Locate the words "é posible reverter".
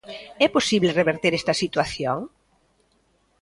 0.45-1.31